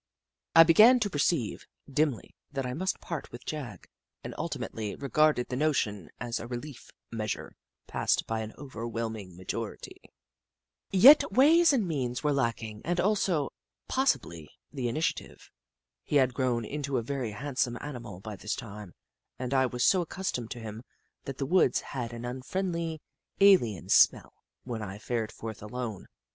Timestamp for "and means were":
11.71-12.33